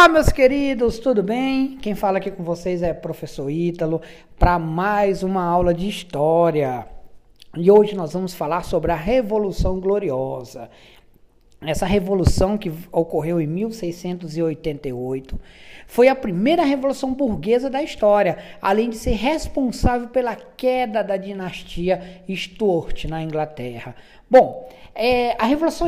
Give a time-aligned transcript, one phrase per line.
[0.00, 1.76] Olá, meus queridos, tudo bem?
[1.76, 4.00] Quem fala aqui com vocês é professor Ítalo
[4.38, 6.86] para mais uma aula de história.
[7.54, 10.70] E hoje nós vamos falar sobre a Revolução Gloriosa.
[11.62, 15.38] Essa revolução que ocorreu em 1688
[15.86, 22.22] foi a primeira revolução burguesa da história, além de ser responsável pela queda da dinastia
[22.30, 23.94] Stuart na Inglaterra.
[24.30, 25.86] Bom, é, a Revolução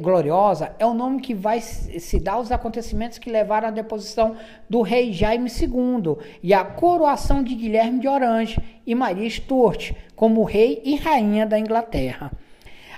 [0.00, 4.34] Gloriosa é o nome que vai se dar aos acontecimentos que levaram à deposição
[4.68, 10.42] do rei Jaime II e à coroação de Guilherme de Orange e Maria Stuart como
[10.42, 12.32] rei e rainha da Inglaterra.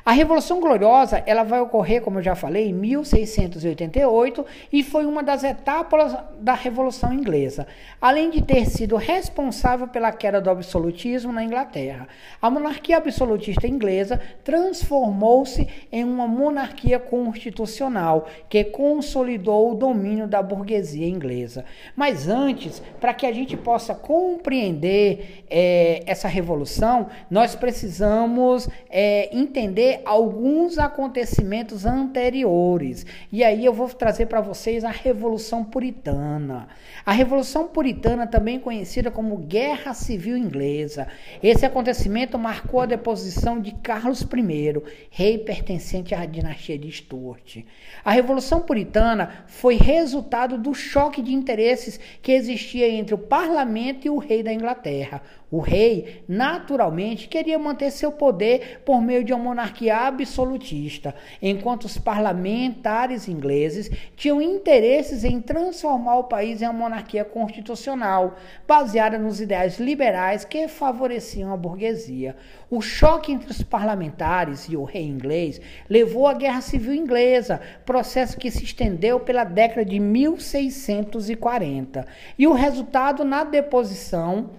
[0.06, 5.22] A Revolução Gloriosa, ela vai ocorrer, como eu já falei, em 1688 e foi uma
[5.22, 7.66] das etapas da Revolução Inglesa,
[7.98, 12.06] além de ter sido responsável pela queda do absolutismo na Inglaterra.
[12.42, 21.08] A monarquia absolutista inglesa transformou-se em uma monarquia constitucional que consolidou o domínio da burguesia
[21.08, 21.64] inglesa.
[21.96, 29.93] Mas antes, para que a gente possa compreender é, essa revolução, nós precisamos é, entender
[30.04, 33.04] alguns acontecimentos anteriores.
[33.30, 36.68] E aí eu vou trazer para vocês a Revolução Puritana.
[37.04, 41.06] A Revolução Puritana, também conhecida como Guerra Civil Inglesa.
[41.42, 47.58] Esse acontecimento marcou a deposição de Carlos I, rei pertencente à dinastia de Stuart.
[48.04, 54.10] A Revolução Puritana foi resultado do choque de interesses que existia entre o parlamento e
[54.10, 55.22] o rei da Inglaterra.
[55.50, 61.98] O rei, naturalmente, queria manter seu poder por meio de uma monarquia absolutista, enquanto os
[61.98, 69.78] parlamentares ingleses tinham interesses em transformar o país em uma monarquia constitucional, baseada nos ideais
[69.78, 72.36] liberais que favoreciam a burguesia.
[72.70, 78.36] O choque entre os parlamentares e o rei inglês levou à Guerra Civil Inglesa, processo
[78.36, 82.06] que se estendeu pela década de 1640.
[82.38, 84.50] E o resultado na deposição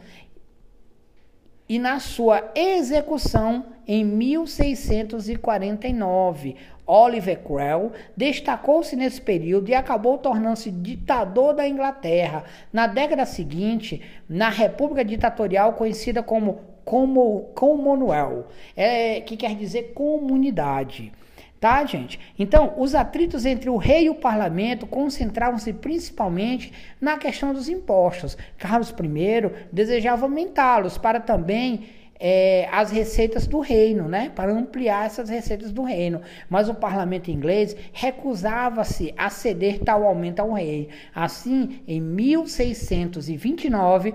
[1.67, 6.57] e na sua execução em 1649.
[6.88, 12.44] Oliver Cromwell destacou-se nesse período e acabou tornando-se ditador da Inglaterra.
[12.72, 18.45] Na década seguinte, na República Ditatorial conhecida como Commonwealth,
[18.75, 21.12] é, que quer dizer comunidade.
[21.59, 22.19] Tá, gente?
[22.38, 28.38] Então, os atritos entre o rei e o parlamento concentravam-se principalmente na questão dos impostos.
[28.56, 31.88] Carlos I desejava aumentá-los para também
[32.19, 34.31] é, as receitas do reino, né?
[34.35, 36.21] Para ampliar essas receitas do reino.
[36.49, 40.89] Mas o parlamento inglês recusava-se a ceder tal aumento ao rei.
[41.13, 44.13] Assim, em 1629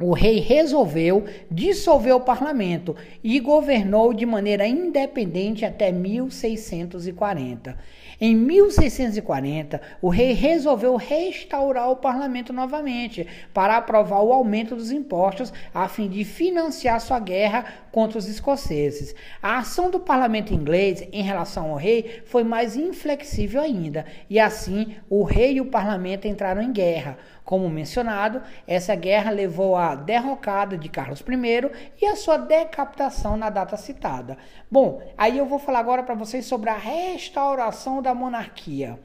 [0.00, 7.76] o rei resolveu dissolver o parlamento e governou de maneira independente até 1640.
[8.22, 15.50] Em 1640, o rei resolveu restaurar o parlamento novamente para aprovar o aumento dos impostos
[15.72, 19.14] a fim de financiar sua guerra contra os escoceses.
[19.42, 24.96] A ação do parlamento inglês em relação ao rei foi mais inflexível ainda, e assim
[25.08, 27.16] o rei e o parlamento entraram em guerra.
[27.42, 31.70] Como mencionado, essa guerra levou derrocada de Carlos I
[32.00, 34.36] e a sua decapitação na data citada.
[34.70, 38.98] Bom, aí eu vou falar agora para vocês sobre a restauração da monarquia.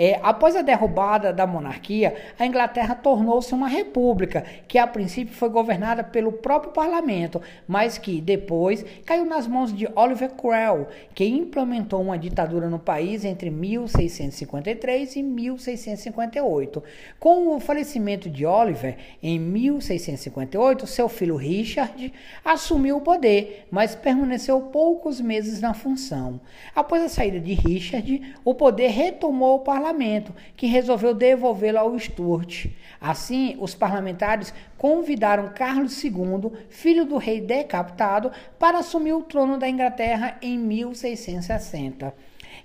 [0.00, 5.48] É, após a derrubada da monarquia, a Inglaterra tornou-se uma república, que a princípio foi
[5.48, 12.00] governada pelo próprio parlamento, mas que depois caiu nas mãos de Oliver Cromwell, que implementou
[12.00, 16.80] uma ditadura no país entre 1653 e 1658.
[17.18, 22.12] Com o falecimento de Oliver em 1658, seu filho Richard
[22.44, 26.40] assumiu o poder, mas permaneceu poucos meses na função.
[26.72, 31.98] Após a saída de Richard, o poder retomou o parlamento parlamento, que resolveu devolvê-lo ao
[31.98, 32.66] Stuart.
[33.00, 39.68] Assim, os parlamentares convidaram Carlos II, filho do rei decapitado, para assumir o trono da
[39.68, 42.14] Inglaterra em 1660.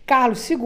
[0.05, 0.57] Carlos II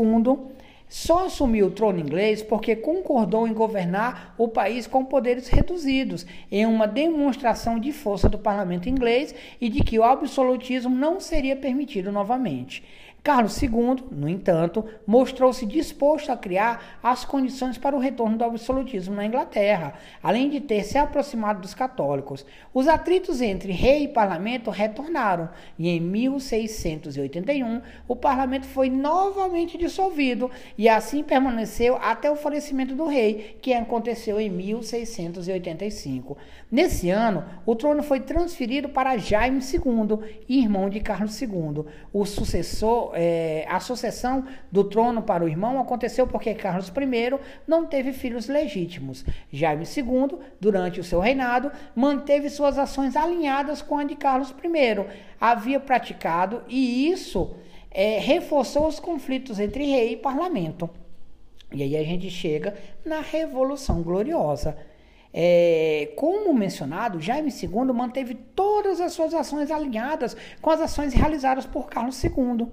[0.89, 6.65] só assumiu o trono inglês porque concordou em governar o país com poderes reduzidos, em
[6.65, 12.11] uma demonstração de força do parlamento inglês e de que o absolutismo não seria permitido
[12.11, 12.83] novamente.
[13.23, 19.15] Carlos II, no entanto, mostrou-se disposto a criar as condições para o retorno do absolutismo
[19.15, 22.45] na Inglaterra, além de ter se aproximado dos católicos.
[22.73, 30.49] Os atritos entre rei e parlamento retornaram e em 1681 o parlamento foi novamente dissolvido
[30.77, 36.37] e assim permaneceu até o falecimento do rei, que aconteceu em 1685.
[36.71, 41.85] Nesse ano, o trono foi transferido para Jaime II, irmão de Carlos II.
[42.13, 47.87] O sucessor é, a sucessão do trono para o irmão aconteceu porque Carlos I não
[47.87, 49.25] teve filhos legítimos.
[49.51, 55.05] Jaime II, durante o seu reinado, manteve suas ações alinhadas com a de Carlos I.
[55.41, 57.55] Havia praticado e isso
[57.89, 60.87] é, reforçou os conflitos entre rei e parlamento.
[61.73, 64.77] E aí a gente chega na Revolução Gloriosa.
[65.33, 71.65] É, como mencionado, Jaime II manteve todas as suas ações alinhadas com as ações realizadas
[71.65, 72.67] por Carlos II.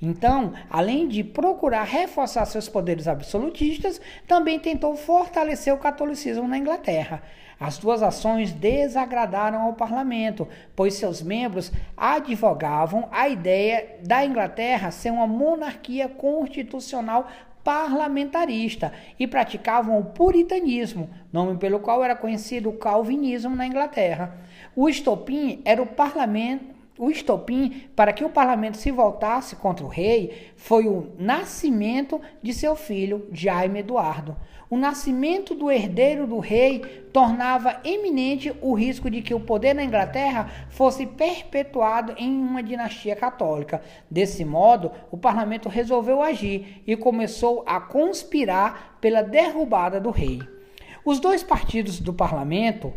[0.00, 7.22] Então, além de procurar reforçar seus poderes absolutistas, também tentou fortalecer o catolicismo na Inglaterra.
[7.58, 15.10] As duas ações desagradaram ao parlamento, pois seus membros advogavam a ideia da Inglaterra ser
[15.10, 17.28] uma monarquia constitucional
[17.62, 24.38] parlamentarista e praticavam o puritanismo, nome pelo qual era conhecido o calvinismo na Inglaterra.
[24.74, 29.88] O estopim era o parlamento o estopim para que o parlamento se voltasse contra o
[29.88, 34.36] rei foi o nascimento de seu filho, Jaime Eduardo.
[34.68, 36.80] O nascimento do herdeiro do rei
[37.10, 43.16] tornava eminente o risco de que o poder na Inglaterra fosse perpetuado em uma dinastia
[43.16, 43.82] católica.
[44.10, 50.42] Desse modo, o parlamento resolveu agir e começou a conspirar pela derrubada do rei.
[51.02, 52.92] Os dois partidos do parlamento,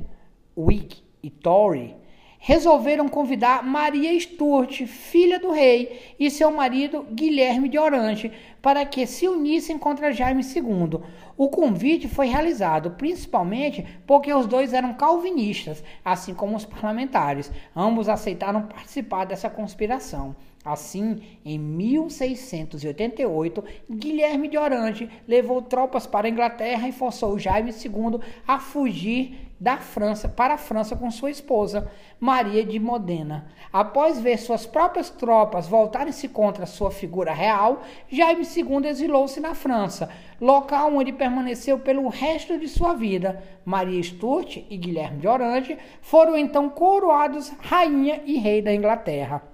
[0.57, 2.02] Whig e Tory,
[2.45, 9.07] resolveram convidar Maria Stuart, filha do rei, e seu marido Guilherme de Orange, para que
[9.07, 10.99] se unissem contra Jaime II.
[11.37, 17.49] O convite foi realizado principalmente porque os dois eram calvinistas, assim como os parlamentares.
[17.73, 20.35] Ambos aceitaram participar dessa conspiração.
[20.63, 23.61] Assim, em 1688,
[23.91, 29.77] Guilherme de Orange levou tropas para a Inglaterra e forçou Jaime II a fugir da
[29.77, 31.89] França para a França com sua esposa,
[32.19, 33.47] Maria de Modena.
[33.71, 40.09] Após ver suas próprias tropas voltarem-se contra sua figura real, Jaime II exilou-se na França,
[40.39, 43.41] local onde permaneceu pelo resto de sua vida.
[43.65, 49.52] Maria Stuart e Guilherme de Orange foram então coroados rainha e rei da Inglaterra.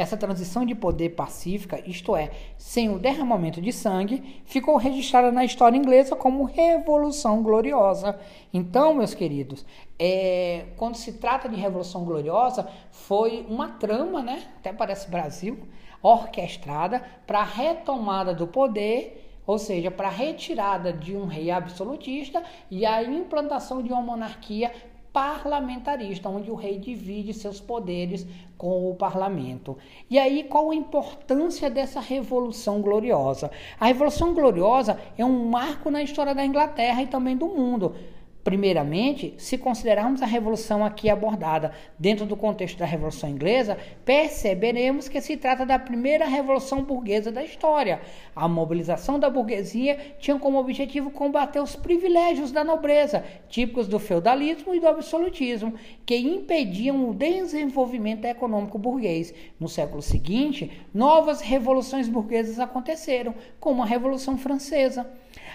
[0.00, 5.44] Essa transição de poder pacífica, isto é, sem o derramamento de sangue, ficou registrada na
[5.44, 8.18] história inglesa como Revolução Gloriosa.
[8.50, 9.62] Então, meus queridos,
[9.98, 14.42] é, quando se trata de Revolução Gloriosa, foi uma trama, né?
[14.56, 15.58] Até parece Brasil,
[16.02, 22.42] orquestrada para a retomada do poder ou seja, para a retirada de um rei absolutista
[22.70, 24.70] e a implantação de uma monarquia
[25.12, 28.26] parlamentarista, onde o rei divide seus poderes
[28.56, 29.76] com o parlamento.
[30.08, 33.50] E aí, qual a importância dessa Revolução Gloriosa?
[33.78, 37.94] A Revolução Gloriosa é um marco na história da Inglaterra e também do mundo.
[38.42, 45.20] Primeiramente, se considerarmos a revolução aqui abordada dentro do contexto da Revolução Inglesa, perceberemos que
[45.20, 48.00] se trata da primeira revolução burguesa da história.
[48.34, 54.74] A mobilização da burguesia tinha como objetivo combater os privilégios da nobreza, típicos do feudalismo
[54.74, 55.74] e do absolutismo,
[56.06, 59.34] que impediam o desenvolvimento econômico burguês.
[59.58, 65.10] No século seguinte, novas revoluções burguesas aconteceram, como a Revolução Francesa.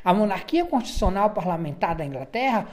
[0.06, 2.68] A monarquia constitucional parlamentar da Inglaterra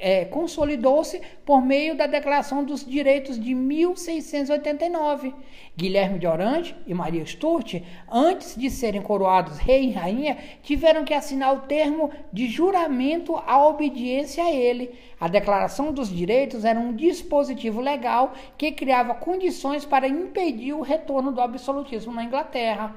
[0.00, 5.32] é, consolidou-se por meio da Declaração dos Direitos de 1689.
[5.76, 7.80] Guilherme de Orange e Maria Stuart,
[8.10, 13.64] antes de serem coroados rei e rainha, tiveram que assinar o termo de juramento à
[13.64, 14.90] obediência a ele.
[15.20, 21.30] A Declaração dos Direitos era um dispositivo legal que criava condições para impedir o retorno
[21.30, 22.96] do absolutismo na Inglaterra.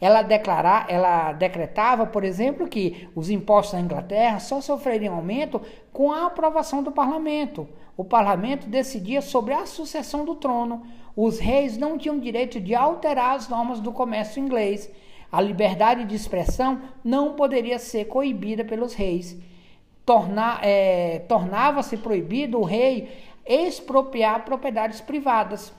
[0.00, 5.60] Ela, declarar, ela decretava, por exemplo, que os impostos na Inglaterra só sofreriam aumento
[5.92, 7.68] com a aprovação do parlamento.
[7.96, 10.86] O parlamento decidia sobre a sucessão do trono.
[11.14, 14.90] Os reis não tinham direito de alterar as normas do comércio inglês.
[15.30, 19.38] A liberdade de expressão não poderia ser coibida pelos reis.
[20.62, 23.08] É, Tornava-se proibido o rei
[23.46, 25.72] expropriar propriedades privadas.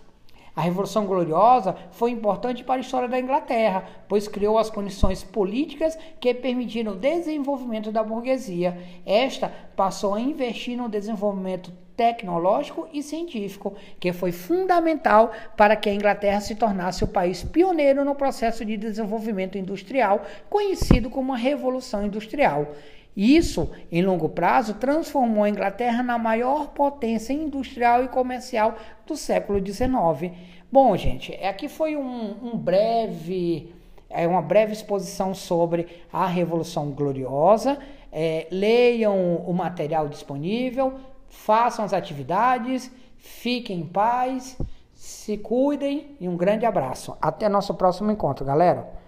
[0.53, 5.97] A Revolução Gloriosa foi importante para a história da Inglaterra, pois criou as condições políticas
[6.19, 8.77] que permitiram o desenvolvimento da burguesia.
[9.05, 15.93] Esta passou a investir no desenvolvimento tecnológico e científico, que foi fundamental para que a
[15.93, 22.05] Inglaterra se tornasse o país pioneiro no processo de desenvolvimento industrial, conhecido como a Revolução
[22.05, 22.67] Industrial.
[23.15, 28.75] Isso, em longo prazo, transformou a Inglaterra na maior potência industrial e comercial
[29.05, 30.33] do século XIX.
[30.71, 33.73] Bom, gente, aqui foi um, um breve,
[34.09, 37.77] é uma breve exposição sobre a Revolução Gloriosa.
[38.11, 40.93] É, leiam o material disponível,
[41.27, 44.57] façam as atividades, fiquem em paz.
[44.93, 47.17] Se cuidem e um grande abraço.
[47.19, 49.00] Até nosso próximo encontro, galera.